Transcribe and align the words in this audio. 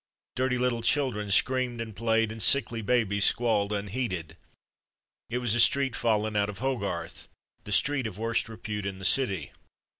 Dirty 0.35 0.57
little 0.57 0.81
children 0.81 1.29
screamed 1.29 1.79
and 1.79 1.95
played, 1.95 2.31
and 2.31 2.41
sickly 2.41 2.81
babies 2.81 3.23
squalled 3.23 3.71
unheeded. 3.71 4.35
It 5.29 5.37
was 5.37 5.53
a 5.53 5.59
street 5.59 5.95
fallen 5.95 6.35
out 6.35 6.49
of 6.49 6.57
Hogarth; 6.57 7.27
the 7.65 7.71
street 7.71 8.07
of 8.07 8.17
worst 8.17 8.49
repute 8.49 8.87
in 8.87 8.97
the 8.97 9.05
city. 9.05 9.51